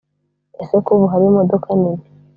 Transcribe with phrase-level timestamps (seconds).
[0.61, 2.03] Ese ko ubu hari imodoka nini